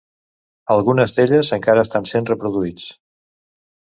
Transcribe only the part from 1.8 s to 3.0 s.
estan sent reproduïts.